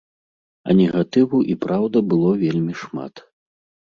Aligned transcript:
А 0.69 0.75
негатыву, 0.77 1.41
і 1.53 1.55
праўда, 1.65 1.97
было 2.13 2.31
вельмі 2.45 2.73
шмат. 2.81 3.23